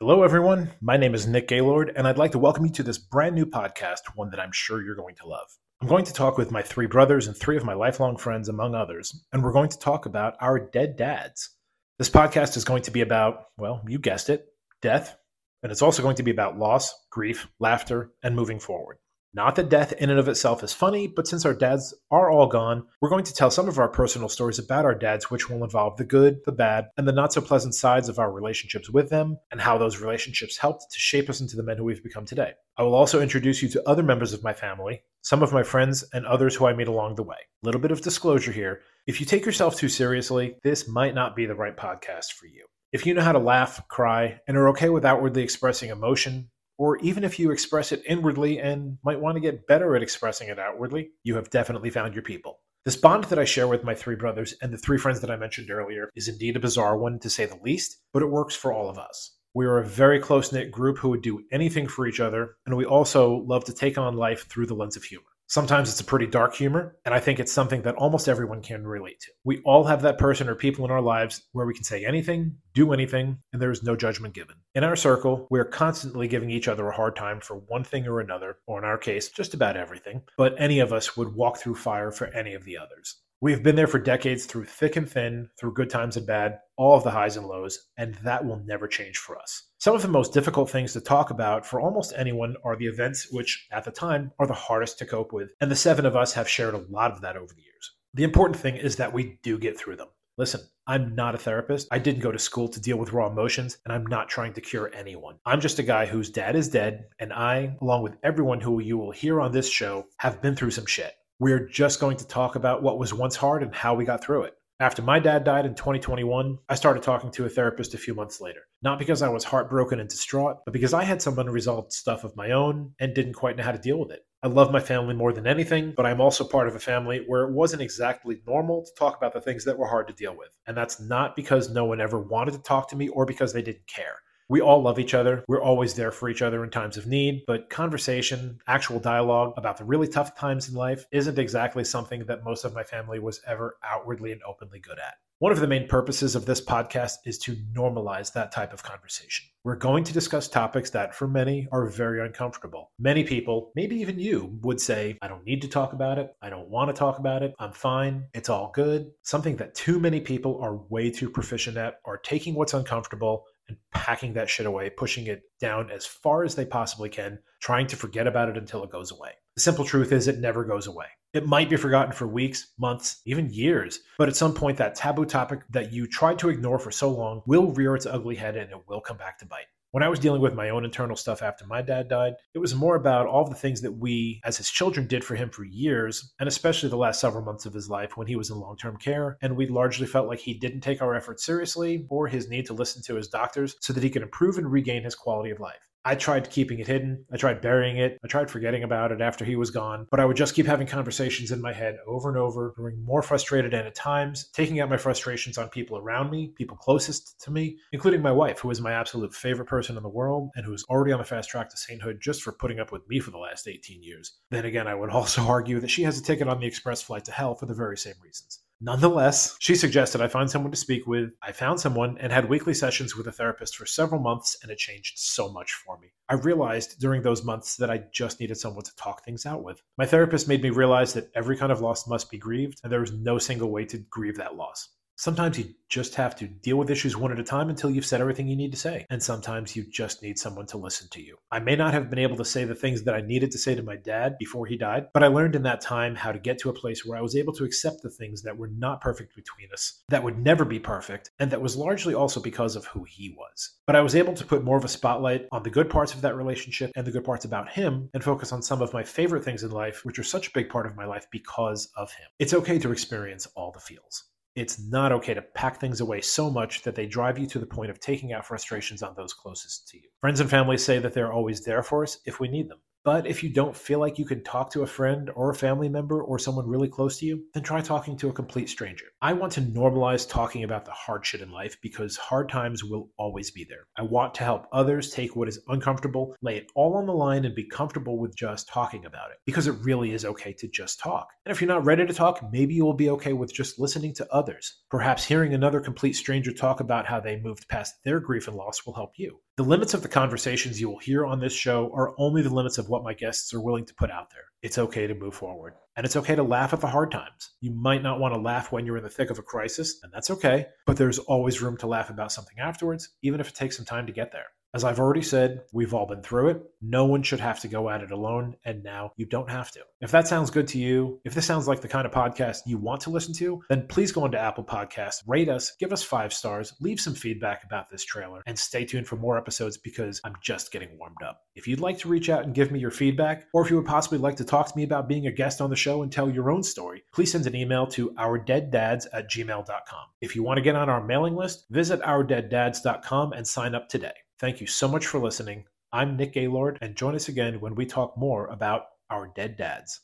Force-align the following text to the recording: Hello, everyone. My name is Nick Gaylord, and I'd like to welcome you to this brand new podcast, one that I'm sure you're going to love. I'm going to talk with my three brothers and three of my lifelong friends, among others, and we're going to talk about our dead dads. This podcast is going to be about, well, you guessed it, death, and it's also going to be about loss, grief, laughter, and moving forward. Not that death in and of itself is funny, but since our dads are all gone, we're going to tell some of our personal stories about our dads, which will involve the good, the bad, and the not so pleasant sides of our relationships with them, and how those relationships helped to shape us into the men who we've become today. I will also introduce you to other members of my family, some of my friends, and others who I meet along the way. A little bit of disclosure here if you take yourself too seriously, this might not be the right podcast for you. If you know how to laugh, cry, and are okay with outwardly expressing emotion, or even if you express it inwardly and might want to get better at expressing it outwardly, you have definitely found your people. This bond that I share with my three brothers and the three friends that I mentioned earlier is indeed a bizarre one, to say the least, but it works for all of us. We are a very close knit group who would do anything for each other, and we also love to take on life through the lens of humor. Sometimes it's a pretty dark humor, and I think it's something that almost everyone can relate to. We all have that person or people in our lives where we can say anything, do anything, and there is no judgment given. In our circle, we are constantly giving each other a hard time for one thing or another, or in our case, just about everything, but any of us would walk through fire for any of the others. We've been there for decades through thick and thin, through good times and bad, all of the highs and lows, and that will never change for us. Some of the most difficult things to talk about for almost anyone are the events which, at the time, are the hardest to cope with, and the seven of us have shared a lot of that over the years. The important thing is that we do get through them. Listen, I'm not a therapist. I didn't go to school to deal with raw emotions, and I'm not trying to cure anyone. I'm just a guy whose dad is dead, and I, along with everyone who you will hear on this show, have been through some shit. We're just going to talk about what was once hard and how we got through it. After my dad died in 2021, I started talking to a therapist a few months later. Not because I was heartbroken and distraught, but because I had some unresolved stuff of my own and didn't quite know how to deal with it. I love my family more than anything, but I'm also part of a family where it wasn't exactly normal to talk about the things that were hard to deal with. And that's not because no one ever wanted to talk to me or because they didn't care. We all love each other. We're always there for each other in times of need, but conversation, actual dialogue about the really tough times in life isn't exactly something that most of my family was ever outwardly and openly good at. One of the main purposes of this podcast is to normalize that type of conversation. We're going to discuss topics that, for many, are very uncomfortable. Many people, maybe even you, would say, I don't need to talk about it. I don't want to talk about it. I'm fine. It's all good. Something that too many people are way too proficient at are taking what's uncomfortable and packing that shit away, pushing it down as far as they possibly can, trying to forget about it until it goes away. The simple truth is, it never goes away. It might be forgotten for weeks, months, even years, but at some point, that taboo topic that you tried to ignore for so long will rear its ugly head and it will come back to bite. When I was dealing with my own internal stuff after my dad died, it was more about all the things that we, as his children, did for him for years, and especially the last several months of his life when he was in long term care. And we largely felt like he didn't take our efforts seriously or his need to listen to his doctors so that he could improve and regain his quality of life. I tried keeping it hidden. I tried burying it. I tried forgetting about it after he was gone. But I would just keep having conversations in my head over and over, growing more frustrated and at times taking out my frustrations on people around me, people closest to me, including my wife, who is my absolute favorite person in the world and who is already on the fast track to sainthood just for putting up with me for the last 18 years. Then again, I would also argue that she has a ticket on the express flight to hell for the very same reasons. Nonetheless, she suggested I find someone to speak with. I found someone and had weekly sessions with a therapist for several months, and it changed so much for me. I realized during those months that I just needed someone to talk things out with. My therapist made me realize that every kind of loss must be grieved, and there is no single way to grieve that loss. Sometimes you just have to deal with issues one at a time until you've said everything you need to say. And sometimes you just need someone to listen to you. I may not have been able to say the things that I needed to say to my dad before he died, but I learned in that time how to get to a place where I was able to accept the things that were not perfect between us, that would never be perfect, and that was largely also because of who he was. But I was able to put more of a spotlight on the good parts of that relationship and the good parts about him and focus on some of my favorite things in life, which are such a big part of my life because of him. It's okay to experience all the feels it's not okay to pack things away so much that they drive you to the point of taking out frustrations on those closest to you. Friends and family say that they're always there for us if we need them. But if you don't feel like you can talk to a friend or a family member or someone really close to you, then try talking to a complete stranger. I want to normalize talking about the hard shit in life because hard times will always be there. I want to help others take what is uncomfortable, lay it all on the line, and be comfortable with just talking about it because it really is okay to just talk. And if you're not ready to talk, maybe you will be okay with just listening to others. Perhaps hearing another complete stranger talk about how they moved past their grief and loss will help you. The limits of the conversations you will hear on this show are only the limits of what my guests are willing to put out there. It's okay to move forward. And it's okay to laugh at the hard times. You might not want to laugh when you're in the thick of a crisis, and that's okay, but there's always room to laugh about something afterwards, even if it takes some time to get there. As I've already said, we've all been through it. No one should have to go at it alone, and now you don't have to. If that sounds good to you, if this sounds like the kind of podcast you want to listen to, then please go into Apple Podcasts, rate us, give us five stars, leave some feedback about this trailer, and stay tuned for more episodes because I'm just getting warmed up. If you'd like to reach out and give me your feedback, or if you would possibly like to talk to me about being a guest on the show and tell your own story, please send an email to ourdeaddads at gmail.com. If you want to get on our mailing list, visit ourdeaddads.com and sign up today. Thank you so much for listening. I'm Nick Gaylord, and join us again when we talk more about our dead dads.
Hello, 0.00 0.24
everyone. 0.24 0.72
My 0.80 0.96
name 0.96 1.14
is 1.14 1.28
Nick 1.28 1.46
Gaylord, 1.46 1.92
and 1.94 2.08
I'd 2.08 2.18
like 2.18 2.32
to 2.32 2.38
welcome 2.40 2.66
you 2.66 2.72
to 2.72 2.82
this 2.82 2.98
brand 2.98 3.36
new 3.36 3.46
podcast, 3.46 4.00
one 4.16 4.28
that 4.30 4.40
I'm 4.40 4.50
sure 4.50 4.82
you're 4.82 4.96
going 4.96 5.14
to 5.14 5.28
love. 5.28 5.46
I'm 5.80 5.86
going 5.86 6.04
to 6.04 6.12
talk 6.12 6.36
with 6.36 6.50
my 6.50 6.62
three 6.62 6.88
brothers 6.88 7.28
and 7.28 7.36
three 7.36 7.56
of 7.56 7.64
my 7.64 7.74
lifelong 7.74 8.16
friends, 8.16 8.48
among 8.48 8.74
others, 8.74 9.24
and 9.32 9.40
we're 9.40 9.52
going 9.52 9.68
to 9.68 9.78
talk 9.78 10.04
about 10.04 10.34
our 10.40 10.58
dead 10.58 10.96
dads. 10.96 11.48
This 11.96 12.10
podcast 12.10 12.56
is 12.56 12.64
going 12.64 12.82
to 12.82 12.90
be 12.90 13.02
about, 13.02 13.44
well, 13.56 13.84
you 13.86 14.00
guessed 14.00 14.30
it, 14.30 14.46
death, 14.82 15.16
and 15.62 15.70
it's 15.70 15.80
also 15.80 16.02
going 16.02 16.16
to 16.16 16.24
be 16.24 16.32
about 16.32 16.58
loss, 16.58 16.92
grief, 17.12 17.46
laughter, 17.60 18.10
and 18.20 18.34
moving 18.34 18.58
forward. 18.58 18.98
Not 19.36 19.56
that 19.56 19.68
death 19.68 19.92
in 19.94 20.10
and 20.10 20.18
of 20.20 20.28
itself 20.28 20.62
is 20.62 20.72
funny, 20.72 21.08
but 21.08 21.26
since 21.26 21.44
our 21.44 21.54
dads 21.54 21.92
are 22.12 22.30
all 22.30 22.46
gone, 22.46 22.86
we're 23.00 23.08
going 23.08 23.24
to 23.24 23.34
tell 23.34 23.50
some 23.50 23.68
of 23.68 23.80
our 23.80 23.88
personal 23.88 24.28
stories 24.28 24.60
about 24.60 24.84
our 24.84 24.94
dads, 24.94 25.28
which 25.28 25.50
will 25.50 25.64
involve 25.64 25.96
the 25.96 26.04
good, 26.04 26.38
the 26.46 26.52
bad, 26.52 26.86
and 26.96 27.08
the 27.08 27.12
not 27.12 27.32
so 27.32 27.40
pleasant 27.40 27.74
sides 27.74 28.08
of 28.08 28.20
our 28.20 28.30
relationships 28.30 28.88
with 28.88 29.10
them, 29.10 29.36
and 29.50 29.60
how 29.60 29.76
those 29.76 30.00
relationships 30.00 30.56
helped 30.56 30.84
to 30.92 31.00
shape 31.00 31.28
us 31.28 31.40
into 31.40 31.56
the 31.56 31.64
men 31.64 31.76
who 31.76 31.82
we've 31.82 32.04
become 32.04 32.24
today. 32.24 32.52
I 32.78 32.84
will 32.84 32.94
also 32.94 33.20
introduce 33.20 33.60
you 33.60 33.68
to 33.70 33.88
other 33.88 34.04
members 34.04 34.32
of 34.32 34.44
my 34.44 34.52
family, 34.52 35.02
some 35.22 35.42
of 35.42 35.52
my 35.52 35.64
friends, 35.64 36.04
and 36.12 36.24
others 36.26 36.54
who 36.54 36.66
I 36.66 36.72
meet 36.72 36.86
along 36.86 37.16
the 37.16 37.24
way. 37.24 37.38
A 37.64 37.66
little 37.66 37.80
bit 37.80 37.90
of 37.90 38.02
disclosure 38.02 38.52
here 38.52 38.82
if 39.06 39.20
you 39.20 39.26
take 39.26 39.44
yourself 39.44 39.76
too 39.76 39.88
seriously, 39.88 40.54
this 40.62 40.88
might 40.88 41.14
not 41.14 41.36
be 41.36 41.44
the 41.44 41.54
right 41.54 41.76
podcast 41.76 42.32
for 42.32 42.46
you. 42.46 42.64
If 42.90 43.04
you 43.04 43.12
know 43.12 43.22
how 43.22 43.32
to 43.32 43.38
laugh, 43.38 43.86
cry, 43.88 44.40
and 44.46 44.56
are 44.56 44.68
okay 44.68 44.88
with 44.88 45.04
outwardly 45.04 45.42
expressing 45.42 45.90
emotion, 45.90 46.48
or 46.78 46.98
even 46.98 47.24
if 47.24 47.38
you 47.38 47.50
express 47.50 47.92
it 47.92 48.02
inwardly 48.06 48.58
and 48.58 48.98
might 49.04 49.20
want 49.20 49.36
to 49.36 49.40
get 49.40 49.66
better 49.66 49.94
at 49.94 50.02
expressing 50.02 50.48
it 50.48 50.58
outwardly, 50.58 51.10
you 51.22 51.36
have 51.36 51.50
definitely 51.50 51.90
found 51.90 52.14
your 52.14 52.22
people. 52.22 52.60
This 52.84 52.96
bond 52.96 53.24
that 53.24 53.38
I 53.38 53.44
share 53.44 53.66
with 53.66 53.84
my 53.84 53.94
three 53.94 54.16
brothers 54.16 54.54
and 54.60 54.72
the 54.72 54.76
three 54.76 54.98
friends 54.98 55.20
that 55.20 55.30
I 55.30 55.36
mentioned 55.36 55.70
earlier 55.70 56.10
is 56.14 56.28
indeed 56.28 56.56
a 56.56 56.60
bizarre 56.60 56.98
one, 56.98 57.18
to 57.20 57.30
say 57.30 57.46
the 57.46 57.58
least, 57.62 58.00
but 58.12 58.22
it 58.22 58.26
works 58.26 58.54
for 58.54 58.72
all 58.72 58.90
of 58.90 58.98
us. 58.98 59.36
We 59.54 59.66
are 59.66 59.78
a 59.78 59.86
very 59.86 60.18
close 60.20 60.52
knit 60.52 60.70
group 60.70 60.98
who 60.98 61.08
would 61.10 61.22
do 61.22 61.44
anything 61.52 61.86
for 61.88 62.06
each 62.06 62.20
other, 62.20 62.56
and 62.66 62.76
we 62.76 62.84
also 62.84 63.36
love 63.46 63.64
to 63.64 63.72
take 63.72 63.96
on 63.96 64.16
life 64.16 64.48
through 64.48 64.66
the 64.66 64.74
lens 64.74 64.96
of 64.96 65.04
humor. 65.04 65.24
Sometimes 65.46 65.90
it's 65.90 66.00
a 66.00 66.04
pretty 66.04 66.26
dark 66.26 66.54
humor, 66.54 66.96
and 67.04 67.14
I 67.14 67.20
think 67.20 67.38
it's 67.38 67.52
something 67.52 67.82
that 67.82 67.96
almost 67.96 68.28
everyone 68.28 68.62
can 68.62 68.86
relate 68.86 69.20
to. 69.20 69.30
We 69.44 69.60
all 69.64 69.84
have 69.84 70.00
that 70.02 70.16
person 70.18 70.48
or 70.48 70.54
people 70.54 70.84
in 70.84 70.90
our 70.90 71.02
lives 71.02 71.42
where 71.52 71.66
we 71.66 71.74
can 71.74 71.84
say 71.84 72.04
anything, 72.04 72.56
do 72.72 72.92
anything, 72.92 73.38
and 73.52 73.60
there 73.60 73.70
is 73.70 73.82
no 73.82 73.94
judgment 73.94 74.34
given. 74.34 74.56
In 74.74 74.84
our 74.84 74.96
circle, 74.96 75.46
we 75.50 75.60
are 75.60 75.64
constantly 75.64 76.28
giving 76.28 76.50
each 76.50 76.66
other 76.66 76.88
a 76.88 76.96
hard 76.96 77.14
time 77.14 77.40
for 77.40 77.56
one 77.56 77.84
thing 77.84 78.06
or 78.06 78.20
another, 78.20 78.56
or 78.66 78.78
in 78.78 78.84
our 78.84 78.98
case, 78.98 79.28
just 79.28 79.52
about 79.52 79.76
everything, 79.76 80.22
but 80.38 80.54
any 80.58 80.80
of 80.80 80.92
us 80.92 81.14
would 81.16 81.34
walk 81.34 81.58
through 81.58 81.74
fire 81.74 82.10
for 82.10 82.28
any 82.28 82.54
of 82.54 82.64
the 82.64 82.78
others. 82.78 83.20
We've 83.44 83.62
been 83.62 83.76
there 83.76 83.86
for 83.86 83.98
decades 83.98 84.46
through 84.46 84.64
thick 84.64 84.96
and 84.96 85.06
thin, 85.06 85.50
through 85.60 85.74
good 85.74 85.90
times 85.90 86.16
and 86.16 86.26
bad, 86.26 86.60
all 86.78 86.96
of 86.96 87.04
the 87.04 87.10
highs 87.10 87.36
and 87.36 87.46
lows, 87.46 87.90
and 87.98 88.14
that 88.24 88.42
will 88.42 88.64
never 88.64 88.88
change 88.88 89.18
for 89.18 89.36
us. 89.38 89.64
Some 89.76 89.94
of 89.94 90.00
the 90.00 90.08
most 90.08 90.32
difficult 90.32 90.70
things 90.70 90.94
to 90.94 91.02
talk 91.02 91.28
about 91.28 91.66
for 91.66 91.78
almost 91.78 92.14
anyone 92.16 92.56
are 92.64 92.74
the 92.74 92.86
events 92.86 93.28
which, 93.30 93.66
at 93.70 93.84
the 93.84 93.90
time, 93.90 94.32
are 94.38 94.46
the 94.46 94.54
hardest 94.54 94.98
to 95.00 95.04
cope 95.04 95.34
with, 95.34 95.50
and 95.60 95.70
the 95.70 95.76
seven 95.76 96.06
of 96.06 96.16
us 96.16 96.32
have 96.32 96.48
shared 96.48 96.72
a 96.72 96.86
lot 96.88 97.12
of 97.12 97.20
that 97.20 97.36
over 97.36 97.52
the 97.54 97.60
years. 97.60 97.92
The 98.14 98.24
important 98.24 98.58
thing 98.58 98.76
is 98.76 98.96
that 98.96 99.12
we 99.12 99.38
do 99.42 99.58
get 99.58 99.78
through 99.78 99.96
them. 99.96 100.08
Listen, 100.38 100.62
I'm 100.86 101.14
not 101.14 101.34
a 101.34 101.38
therapist. 101.38 101.88
I 101.90 101.98
didn't 101.98 102.22
go 102.22 102.32
to 102.32 102.38
school 102.38 102.68
to 102.68 102.80
deal 102.80 102.96
with 102.96 103.12
raw 103.12 103.26
emotions, 103.26 103.76
and 103.84 103.92
I'm 103.92 104.06
not 104.06 104.30
trying 104.30 104.54
to 104.54 104.62
cure 104.62 104.90
anyone. 104.94 105.36
I'm 105.44 105.60
just 105.60 105.78
a 105.78 105.82
guy 105.82 106.06
whose 106.06 106.30
dad 106.30 106.56
is 106.56 106.70
dead, 106.70 107.04
and 107.18 107.30
I, 107.30 107.76
along 107.82 108.04
with 108.04 108.16
everyone 108.22 108.62
who 108.62 108.80
you 108.80 108.96
will 108.96 109.12
hear 109.12 109.38
on 109.38 109.52
this 109.52 109.68
show, 109.68 110.06
have 110.16 110.40
been 110.40 110.56
through 110.56 110.70
some 110.70 110.86
shit. 110.86 111.12
We're 111.40 111.66
just 111.66 111.98
going 111.98 112.16
to 112.18 112.28
talk 112.28 112.54
about 112.54 112.84
what 112.84 112.96
was 112.96 113.12
once 113.12 113.34
hard 113.34 113.64
and 113.64 113.74
how 113.74 113.94
we 113.94 114.04
got 114.04 114.22
through 114.22 114.44
it. 114.44 114.54
After 114.78 115.02
my 115.02 115.18
dad 115.18 115.42
died 115.42 115.66
in 115.66 115.74
2021, 115.74 116.58
I 116.68 116.74
started 116.76 117.02
talking 117.02 117.32
to 117.32 117.44
a 117.44 117.48
therapist 117.48 117.92
a 117.92 117.98
few 117.98 118.14
months 118.14 118.40
later. 118.40 118.60
Not 118.82 119.00
because 119.00 119.20
I 119.20 119.28
was 119.28 119.42
heartbroken 119.42 119.98
and 119.98 120.08
distraught, 120.08 120.58
but 120.64 120.72
because 120.72 120.94
I 120.94 121.02
had 121.02 121.20
some 121.20 121.36
unresolved 121.36 121.92
stuff 121.92 122.22
of 122.22 122.36
my 122.36 122.52
own 122.52 122.92
and 123.00 123.14
didn't 123.14 123.32
quite 123.32 123.56
know 123.56 123.64
how 123.64 123.72
to 123.72 123.78
deal 123.78 123.98
with 123.98 124.12
it. 124.12 124.24
I 124.44 124.46
love 124.46 124.70
my 124.70 124.78
family 124.78 125.14
more 125.14 125.32
than 125.32 125.48
anything, 125.48 125.92
but 125.96 126.06
I'm 126.06 126.20
also 126.20 126.44
part 126.44 126.68
of 126.68 126.76
a 126.76 126.80
family 126.80 127.24
where 127.26 127.42
it 127.48 127.52
wasn't 127.52 127.82
exactly 127.82 128.40
normal 128.46 128.84
to 128.84 128.90
talk 128.96 129.16
about 129.16 129.32
the 129.32 129.40
things 129.40 129.64
that 129.64 129.76
were 129.76 129.88
hard 129.88 130.06
to 130.06 130.14
deal 130.14 130.36
with. 130.36 130.50
And 130.68 130.76
that's 130.76 131.00
not 131.00 131.34
because 131.34 131.68
no 131.68 131.84
one 131.84 132.00
ever 132.00 132.20
wanted 132.20 132.52
to 132.52 132.62
talk 132.62 132.88
to 132.90 132.96
me 132.96 133.08
or 133.08 133.26
because 133.26 133.52
they 133.52 133.62
didn't 133.62 133.88
care. 133.88 134.18
We 134.48 134.60
all 134.60 134.82
love 134.82 134.98
each 134.98 135.14
other. 135.14 135.42
We're 135.48 135.62
always 135.62 135.94
there 135.94 136.12
for 136.12 136.28
each 136.28 136.42
other 136.42 136.62
in 136.64 136.70
times 136.70 136.98
of 136.98 137.06
need, 137.06 137.44
but 137.46 137.70
conversation, 137.70 138.58
actual 138.66 139.00
dialogue 139.00 139.54
about 139.56 139.78
the 139.78 139.84
really 139.84 140.06
tough 140.06 140.36
times 140.36 140.68
in 140.68 140.74
life 140.74 141.06
isn't 141.12 141.38
exactly 141.38 141.82
something 141.82 142.26
that 142.26 142.44
most 142.44 142.64
of 142.64 142.74
my 142.74 142.82
family 142.82 143.18
was 143.18 143.40
ever 143.46 143.78
outwardly 143.82 144.32
and 144.32 144.42
openly 144.46 144.80
good 144.80 144.98
at. 144.98 145.14
One 145.40 145.50
of 145.50 145.60
the 145.60 145.66
main 145.66 145.88
purposes 145.88 146.36
of 146.36 146.46
this 146.46 146.64
podcast 146.64 147.14
is 147.26 147.38
to 147.40 147.56
normalize 147.76 148.32
that 148.32 148.52
type 148.52 148.72
of 148.72 148.82
conversation. 148.82 149.46
We're 149.64 149.76
going 149.76 150.04
to 150.04 150.12
discuss 150.12 150.46
topics 150.46 150.90
that, 150.90 151.14
for 151.14 151.26
many, 151.26 151.66
are 151.72 151.86
very 151.86 152.24
uncomfortable. 152.24 152.92
Many 152.98 153.24
people, 153.24 153.72
maybe 153.74 153.96
even 153.96 154.18
you, 154.20 154.58
would 154.62 154.80
say, 154.80 155.18
I 155.22 155.28
don't 155.28 155.44
need 155.44 155.60
to 155.62 155.68
talk 155.68 155.92
about 155.92 156.18
it. 156.18 156.34
I 156.40 156.50
don't 156.50 156.68
want 156.68 156.88
to 156.88 156.98
talk 156.98 157.18
about 157.18 157.42
it. 157.42 157.54
I'm 157.58 157.72
fine. 157.72 158.26
It's 158.32 158.48
all 158.48 158.70
good. 158.72 159.10
Something 159.22 159.56
that 159.56 159.74
too 159.74 159.98
many 159.98 160.20
people 160.20 160.60
are 160.62 160.76
way 160.76 161.10
too 161.10 161.28
proficient 161.28 161.76
at 161.78 161.94
are 162.04 162.18
taking 162.18 162.54
what's 162.54 162.74
uncomfortable 162.74 163.44
and 163.68 163.76
packing 163.92 164.34
that 164.34 164.50
shit 164.50 164.66
away, 164.66 164.90
pushing 164.90 165.26
it 165.26 165.42
down 165.60 165.90
as 165.90 166.06
far 166.06 166.44
as 166.44 166.54
they 166.54 166.64
possibly 166.64 167.08
can, 167.08 167.38
trying 167.60 167.86
to 167.86 167.96
forget 167.96 168.26
about 168.26 168.48
it 168.48 168.56
until 168.56 168.84
it 168.84 168.90
goes 168.90 169.10
away. 169.10 169.30
The 169.54 169.62
simple 169.62 169.84
truth 169.84 170.12
is, 170.12 170.28
it 170.28 170.38
never 170.38 170.64
goes 170.64 170.86
away. 170.86 171.06
It 171.32 171.46
might 171.46 171.70
be 171.70 171.76
forgotten 171.76 172.12
for 172.12 172.26
weeks, 172.26 172.72
months, 172.78 173.20
even 173.24 173.52
years, 173.52 174.00
but 174.18 174.28
at 174.28 174.36
some 174.36 174.54
point, 174.54 174.78
that 174.78 174.94
taboo 174.94 175.24
topic 175.24 175.60
that 175.70 175.92
you 175.92 176.06
tried 176.06 176.38
to 176.40 176.48
ignore 176.48 176.78
for 176.78 176.90
so 176.90 177.10
long 177.10 177.42
will 177.46 177.72
rear 177.72 177.96
its 177.96 178.06
ugly 178.06 178.36
head 178.36 178.56
and 178.56 178.70
it 178.70 178.88
will 178.88 179.00
come 179.00 179.16
back 179.16 179.38
to 179.38 179.46
bite. 179.46 179.66
When 179.94 180.02
I 180.02 180.08
was 180.08 180.18
dealing 180.18 180.40
with 180.40 180.54
my 180.54 180.70
own 180.70 180.84
internal 180.84 181.14
stuff 181.14 181.40
after 181.40 181.64
my 181.68 181.80
dad 181.80 182.08
died, 182.08 182.34
it 182.52 182.58
was 182.58 182.74
more 182.74 182.96
about 182.96 183.28
all 183.28 183.48
the 183.48 183.54
things 183.54 183.80
that 183.82 183.92
we, 183.92 184.40
as 184.44 184.56
his 184.56 184.68
children, 184.68 185.06
did 185.06 185.22
for 185.22 185.36
him 185.36 185.50
for 185.50 185.62
years, 185.62 186.34
and 186.40 186.48
especially 186.48 186.88
the 186.88 186.96
last 186.96 187.20
several 187.20 187.44
months 187.44 187.64
of 187.64 187.72
his 187.72 187.88
life 187.88 188.16
when 188.16 188.26
he 188.26 188.34
was 188.34 188.50
in 188.50 188.58
long 188.58 188.76
term 188.76 188.96
care. 188.96 189.38
And 189.40 189.56
we 189.56 189.68
largely 189.68 190.08
felt 190.08 190.26
like 190.26 190.40
he 190.40 190.52
didn't 190.52 190.80
take 190.80 191.00
our 191.00 191.14
efforts 191.14 191.46
seriously 191.46 192.08
or 192.10 192.26
his 192.26 192.48
need 192.48 192.66
to 192.66 192.72
listen 192.72 193.04
to 193.04 193.14
his 193.14 193.28
doctors 193.28 193.76
so 193.80 193.92
that 193.92 194.02
he 194.02 194.10
could 194.10 194.22
improve 194.22 194.58
and 194.58 194.68
regain 194.68 195.04
his 195.04 195.14
quality 195.14 195.50
of 195.50 195.60
life. 195.60 195.88
I 196.06 196.14
tried 196.14 196.50
keeping 196.50 196.80
it 196.80 196.86
hidden. 196.86 197.24
I 197.32 197.38
tried 197.38 197.62
burying 197.62 197.96
it. 197.96 198.18
I 198.22 198.28
tried 198.28 198.50
forgetting 198.50 198.82
about 198.82 199.10
it 199.10 199.22
after 199.22 199.44
he 199.44 199.56
was 199.56 199.70
gone. 199.70 200.06
But 200.10 200.20
I 200.20 200.26
would 200.26 200.36
just 200.36 200.54
keep 200.54 200.66
having 200.66 200.86
conversations 200.86 201.50
in 201.50 201.62
my 201.62 201.72
head 201.72 201.96
over 202.06 202.28
and 202.28 202.36
over, 202.36 202.74
growing 202.76 203.02
more 203.02 203.22
frustrated 203.22 203.72
and 203.72 203.86
at 203.86 203.94
times 203.94 204.50
taking 204.52 204.80
out 204.80 204.90
my 204.90 204.98
frustrations 204.98 205.56
on 205.56 205.70
people 205.70 205.96
around 205.96 206.30
me, 206.30 206.52
people 206.56 206.76
closest 206.76 207.40
to 207.42 207.50
me, 207.50 207.78
including 207.92 208.20
my 208.20 208.32
wife, 208.32 208.58
who 208.58 208.70
is 208.70 208.82
my 208.82 208.92
absolute 208.92 209.34
favorite 209.34 209.68
person 209.68 209.96
in 209.96 210.02
the 210.02 210.08
world 210.08 210.50
and 210.56 210.66
who 210.66 210.74
is 210.74 210.84
already 210.90 211.12
on 211.12 211.18
the 211.18 211.24
fast 211.24 211.48
track 211.48 211.70
to 211.70 211.76
sainthood 211.76 212.20
just 212.20 212.42
for 212.42 212.52
putting 212.52 212.80
up 212.80 212.92
with 212.92 213.08
me 213.08 213.18
for 213.18 213.30
the 213.30 213.38
last 213.38 213.66
18 213.66 214.02
years. 214.02 214.34
Then 214.50 214.66
again, 214.66 214.86
I 214.86 214.94
would 214.94 215.10
also 215.14 215.42
argue 215.42 215.80
that 215.80 215.90
she 215.90 216.02
has 216.02 216.18
a 216.18 216.22
ticket 216.22 216.48
on 216.48 216.60
the 216.60 216.66
express 216.66 217.00
flight 217.00 217.24
to 217.24 217.32
hell 217.32 217.54
for 217.54 217.66
the 217.66 217.74
very 217.74 217.96
same 217.96 218.14
reasons. 218.22 218.60
Nonetheless, 218.84 219.56
she 219.60 219.76
suggested 219.76 220.20
I 220.20 220.28
find 220.28 220.50
someone 220.50 220.70
to 220.70 220.76
speak 220.76 221.06
with. 221.06 221.30
I 221.42 221.52
found 221.52 221.80
someone 221.80 222.18
and 222.18 222.30
had 222.30 222.50
weekly 222.50 222.74
sessions 222.74 223.16
with 223.16 223.26
a 223.26 223.32
therapist 223.32 223.76
for 223.76 223.86
several 223.86 224.20
months, 224.20 224.58
and 224.60 224.70
it 224.70 224.76
changed 224.76 225.16
so 225.16 225.50
much 225.50 225.72
for 225.72 225.98
me. 225.98 226.08
I 226.28 226.34
realized 226.34 227.00
during 227.00 227.22
those 227.22 227.44
months 227.44 227.78
that 227.78 227.88
I 227.88 228.02
just 228.12 228.40
needed 228.40 228.58
someone 228.58 228.84
to 228.84 228.94
talk 228.96 229.24
things 229.24 229.46
out 229.46 229.64
with. 229.64 229.80
My 229.96 230.04
therapist 230.04 230.48
made 230.48 230.62
me 230.62 230.68
realize 230.68 231.14
that 231.14 231.30
every 231.34 231.56
kind 231.56 231.72
of 231.72 231.80
loss 231.80 232.06
must 232.06 232.30
be 232.30 232.36
grieved, 232.36 232.82
and 232.84 232.92
there 232.92 233.02
is 233.02 233.10
no 233.10 233.38
single 233.38 233.70
way 233.70 233.86
to 233.86 233.96
grieve 233.96 234.36
that 234.36 234.56
loss. 234.56 234.90
Sometimes 235.16 235.58
you 235.58 235.66
just 235.88 236.16
have 236.16 236.34
to 236.34 236.48
deal 236.48 236.76
with 236.76 236.90
issues 236.90 237.16
one 237.16 237.30
at 237.30 237.38
a 237.38 237.44
time 237.44 237.70
until 237.70 237.88
you've 237.88 238.04
said 238.04 238.20
everything 238.20 238.48
you 238.48 238.56
need 238.56 238.72
to 238.72 238.78
say. 238.78 239.06
And 239.10 239.22
sometimes 239.22 239.76
you 239.76 239.84
just 239.88 240.24
need 240.24 240.40
someone 240.40 240.66
to 240.66 240.76
listen 240.76 241.06
to 241.12 241.22
you. 241.22 241.36
I 241.52 241.60
may 241.60 241.76
not 241.76 241.94
have 241.94 242.10
been 242.10 242.18
able 242.18 242.36
to 242.38 242.44
say 242.44 242.64
the 242.64 242.74
things 242.74 243.04
that 243.04 243.14
I 243.14 243.20
needed 243.20 243.52
to 243.52 243.58
say 243.58 243.76
to 243.76 243.82
my 243.82 243.94
dad 243.94 244.36
before 244.40 244.66
he 244.66 244.76
died, 244.76 245.06
but 245.14 245.22
I 245.22 245.28
learned 245.28 245.54
in 245.54 245.62
that 245.62 245.80
time 245.80 246.16
how 246.16 246.32
to 246.32 246.40
get 246.40 246.58
to 246.58 246.68
a 246.68 246.74
place 246.74 247.04
where 247.04 247.16
I 247.16 247.22
was 247.22 247.36
able 247.36 247.52
to 247.52 247.64
accept 247.64 248.02
the 248.02 248.10
things 248.10 248.42
that 248.42 248.58
were 248.58 248.72
not 248.76 249.00
perfect 249.00 249.36
between 249.36 249.68
us, 249.72 250.02
that 250.08 250.24
would 250.24 250.36
never 250.36 250.64
be 250.64 250.80
perfect, 250.80 251.30
and 251.38 251.48
that 251.52 251.62
was 251.62 251.76
largely 251.76 252.12
also 252.12 252.40
because 252.40 252.74
of 252.74 252.86
who 252.86 253.04
he 253.04 253.36
was. 253.38 253.76
But 253.86 253.94
I 253.94 254.00
was 254.00 254.16
able 254.16 254.34
to 254.34 254.44
put 254.44 254.64
more 254.64 254.78
of 254.78 254.84
a 254.84 254.88
spotlight 254.88 255.46
on 255.52 255.62
the 255.62 255.70
good 255.70 255.88
parts 255.88 256.12
of 256.12 256.22
that 256.22 256.34
relationship 256.34 256.90
and 256.96 257.06
the 257.06 257.12
good 257.12 257.24
parts 257.24 257.44
about 257.44 257.68
him 257.68 258.10
and 258.14 258.24
focus 258.24 258.50
on 258.50 258.62
some 258.62 258.82
of 258.82 258.92
my 258.92 259.04
favorite 259.04 259.44
things 259.44 259.62
in 259.62 259.70
life, 259.70 260.04
which 260.04 260.18
are 260.18 260.24
such 260.24 260.48
a 260.48 260.52
big 260.54 260.70
part 260.70 260.86
of 260.86 260.96
my 260.96 261.04
life 261.04 261.26
because 261.30 261.88
of 261.96 262.10
him. 262.10 262.26
It's 262.40 262.54
okay 262.54 262.80
to 262.80 262.90
experience 262.90 263.46
all 263.54 263.70
the 263.70 263.78
feels 263.78 264.24
it's 264.56 264.78
not 264.78 265.12
okay 265.12 265.34
to 265.34 265.42
pack 265.42 265.80
things 265.80 266.00
away 266.00 266.20
so 266.20 266.48
much 266.48 266.82
that 266.82 266.94
they 266.94 267.06
drive 267.06 267.38
you 267.38 267.46
to 267.46 267.58
the 267.58 267.66
point 267.66 267.90
of 267.90 267.98
taking 267.98 268.32
out 268.32 268.46
frustrations 268.46 269.02
on 269.02 269.14
those 269.16 269.32
closest 269.32 269.88
to 269.88 269.96
you. 269.96 270.08
Friends 270.20 270.40
and 270.40 270.48
family 270.48 270.78
say 270.78 270.98
that 270.98 271.12
they're 271.12 271.32
always 271.32 271.64
there 271.64 271.82
for 271.82 272.02
us 272.02 272.18
if 272.24 272.40
we 272.40 272.48
need 272.48 272.68
them. 272.68 272.78
But 273.04 273.26
if 273.26 273.42
you 273.42 273.50
don't 273.50 273.76
feel 273.76 273.98
like 273.98 274.18
you 274.18 274.24
can 274.24 274.42
talk 274.42 274.70
to 274.70 274.80
a 274.80 274.86
friend 274.86 275.30
or 275.34 275.50
a 275.50 275.54
family 275.54 275.90
member 275.90 276.22
or 276.22 276.38
someone 276.38 276.66
really 276.66 276.88
close 276.88 277.18
to 277.18 277.26
you, 277.26 277.44
then 277.52 277.62
try 277.62 277.82
talking 277.82 278.16
to 278.16 278.30
a 278.30 278.32
complete 278.32 278.70
stranger. 278.70 279.04
I 279.20 279.34
want 279.34 279.52
to 279.52 279.60
normalize 279.60 280.26
talking 280.26 280.64
about 280.64 280.86
the 280.86 280.90
hard 280.92 281.26
shit 281.26 281.42
in 281.42 281.50
life 281.50 281.76
because 281.82 282.16
hard 282.16 282.48
times 282.48 282.82
will 282.82 283.10
always 283.18 283.50
be 283.50 283.66
there. 283.68 283.88
I 283.98 284.02
want 284.02 284.32
to 284.36 284.44
help 284.44 284.68
others 284.72 285.10
take 285.10 285.36
what 285.36 285.48
is 285.48 285.60
uncomfortable, 285.68 286.34
lay 286.40 286.56
it 286.56 286.72
all 286.74 286.94
on 286.94 287.04
the 287.04 287.12
line, 287.12 287.44
and 287.44 287.54
be 287.54 287.68
comfortable 287.68 288.18
with 288.18 288.34
just 288.34 288.68
talking 288.68 289.04
about 289.04 289.30
it 289.32 289.36
because 289.44 289.66
it 289.66 289.76
really 289.82 290.14
is 290.14 290.24
okay 290.24 290.54
to 290.54 290.68
just 290.68 290.98
talk. 290.98 291.28
And 291.44 291.54
if 291.54 291.60
you're 291.60 291.68
not 291.68 291.84
ready 291.84 292.06
to 292.06 292.14
talk, 292.14 292.42
maybe 292.52 292.72
you 292.72 292.86
will 292.86 292.94
be 292.94 293.10
okay 293.10 293.34
with 293.34 293.52
just 293.52 293.78
listening 293.78 294.14
to 294.14 294.32
others. 294.32 294.80
Perhaps 294.90 295.26
hearing 295.26 295.52
another 295.52 295.80
complete 295.80 296.14
stranger 296.14 296.52
talk 296.52 296.80
about 296.80 297.04
how 297.04 297.20
they 297.20 297.38
moved 297.38 297.68
past 297.68 297.96
their 298.02 298.18
grief 298.18 298.48
and 298.48 298.56
loss 298.56 298.86
will 298.86 298.94
help 298.94 299.12
you. 299.16 299.40
The 299.56 299.62
limits 299.62 299.94
of 299.94 300.02
the 300.02 300.08
conversations 300.08 300.80
you 300.80 300.88
will 300.88 300.98
hear 300.98 301.24
on 301.24 301.38
this 301.38 301.52
show 301.52 301.92
are 301.94 302.12
only 302.18 302.42
the 302.42 302.52
limits 302.52 302.76
of 302.78 302.88
what 302.88 303.04
my 303.04 303.14
guests 303.14 303.54
are 303.54 303.60
willing 303.60 303.86
to 303.86 303.94
put 303.94 304.10
out 304.10 304.30
there. 304.30 304.46
It's 304.62 304.78
okay 304.78 305.06
to 305.06 305.14
move 305.14 305.36
forward. 305.36 305.74
And 305.96 306.04
it's 306.04 306.16
okay 306.16 306.34
to 306.34 306.42
laugh 306.42 306.72
at 306.72 306.80
the 306.80 306.88
hard 306.88 307.10
times. 307.10 307.50
You 307.60 307.70
might 307.70 308.02
not 308.02 308.18
want 308.20 308.34
to 308.34 308.40
laugh 308.40 308.72
when 308.72 308.84
you're 308.84 308.96
in 308.96 309.04
the 309.04 309.10
thick 309.10 309.30
of 309.30 309.38
a 309.38 309.42
crisis, 309.42 310.00
and 310.02 310.12
that's 310.12 310.30
okay, 310.30 310.66
but 310.86 310.96
there's 310.96 311.18
always 311.18 311.62
room 311.62 311.76
to 311.78 311.86
laugh 311.86 312.10
about 312.10 312.32
something 312.32 312.58
afterwards, 312.58 313.10
even 313.22 313.40
if 313.40 313.48
it 313.48 313.54
takes 313.54 313.76
some 313.76 313.86
time 313.86 314.06
to 314.06 314.12
get 314.12 314.32
there. 314.32 314.46
As 314.74 314.82
I've 314.82 314.98
already 314.98 315.22
said, 315.22 315.60
we've 315.72 315.94
all 315.94 316.04
been 316.04 316.20
through 316.20 316.48
it. 316.48 316.62
No 316.82 317.04
one 317.04 317.22
should 317.22 317.38
have 317.38 317.60
to 317.60 317.68
go 317.68 317.88
at 317.88 318.02
it 318.02 318.10
alone, 318.10 318.56
and 318.64 318.82
now 318.82 319.12
you 319.16 319.24
don't 319.24 319.48
have 319.48 319.70
to. 319.70 319.80
If 320.00 320.10
that 320.10 320.26
sounds 320.26 320.50
good 320.50 320.66
to 320.68 320.80
you, 320.80 321.20
if 321.24 321.32
this 321.32 321.46
sounds 321.46 321.68
like 321.68 321.80
the 321.80 321.86
kind 321.86 322.04
of 322.04 322.12
podcast 322.12 322.62
you 322.66 322.76
want 322.76 323.00
to 323.02 323.10
listen 323.10 323.32
to, 323.34 323.62
then 323.68 323.86
please 323.86 324.10
go 324.10 324.24
into 324.24 324.36
Apple 324.36 324.64
Podcasts, 324.64 325.22
rate 325.28 325.48
us, 325.48 325.76
give 325.78 325.92
us 325.92 326.02
five 326.02 326.32
stars, 326.32 326.74
leave 326.80 326.98
some 326.98 327.14
feedback 327.14 327.62
about 327.62 327.88
this 327.88 328.04
trailer, 328.04 328.42
and 328.46 328.58
stay 328.58 328.84
tuned 328.84 329.06
for 329.06 329.14
more 329.14 329.38
episodes 329.38 329.78
because 329.78 330.20
I'm 330.24 330.34
just 330.42 330.72
getting 330.72 330.98
warmed 330.98 331.22
up. 331.24 331.42
If 331.54 331.68
you'd 331.68 331.78
like 331.78 331.98
to 331.98 332.08
reach 332.08 332.28
out 332.28 332.42
and 332.42 332.52
give 332.52 332.72
me 332.72 332.80
your 332.80 332.90
feedback, 332.90 333.46
or 333.52 333.62
if 333.64 333.70
you 333.70 333.76
would 333.76 333.86
possibly 333.86 334.18
like 334.18 334.34
to 334.38 334.44
talk 334.44 334.66
to 334.66 334.76
me 334.76 334.82
about 334.82 335.08
being 335.08 335.28
a 335.28 335.32
guest 335.32 335.60
on 335.60 335.70
the 335.70 335.76
show 335.84 336.02
and 336.02 336.10
tell 336.10 336.30
your 336.30 336.50
own 336.50 336.62
story, 336.62 337.04
please 337.12 337.32
send 337.32 337.46
an 337.46 337.54
email 337.54 337.86
to 337.88 338.10
ourdeaddads 338.12 339.06
at 339.12 339.30
gmail.com. 339.30 340.06
If 340.22 340.34
you 340.34 340.42
want 340.42 340.56
to 340.56 340.62
get 340.62 340.76
on 340.76 340.88
our 340.88 341.04
mailing 341.04 341.36
list, 341.36 341.66
visit 341.70 342.00
ourdeaddads.com 342.00 343.34
and 343.34 343.46
sign 343.46 343.74
up 343.74 343.88
today. 343.88 344.14
Thank 344.38 344.60
you 344.60 344.66
so 344.66 344.88
much 344.88 345.06
for 345.06 345.20
listening. 345.20 345.64
I'm 345.92 346.16
Nick 346.16 346.32
Gaylord, 346.32 346.78
and 346.80 346.96
join 346.96 347.14
us 347.14 347.28
again 347.28 347.60
when 347.60 347.74
we 347.74 347.86
talk 347.86 348.16
more 348.16 348.46
about 348.46 348.86
our 349.10 349.30
dead 349.36 349.56
dads. 349.56 350.00